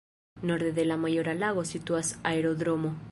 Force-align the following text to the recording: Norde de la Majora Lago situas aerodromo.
Norde 0.41 0.71
de 0.77 0.83
la 0.89 0.97
Majora 0.97 1.35
Lago 1.35 1.63
situas 1.73 2.13
aerodromo. 2.23 2.95